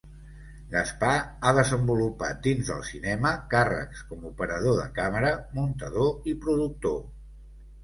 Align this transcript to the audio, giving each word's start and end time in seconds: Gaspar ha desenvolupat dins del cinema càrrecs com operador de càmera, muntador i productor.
Gaspar 0.69 1.11
ha 1.41 1.51
desenvolupat 1.57 2.39
dins 2.47 2.71
del 2.71 2.81
cinema 2.89 3.35
càrrecs 3.53 4.03
com 4.09 4.27
operador 4.33 4.81
de 4.81 4.89
càmera, 4.99 5.37
muntador 5.61 6.35
i 6.35 6.37
productor. 6.49 7.01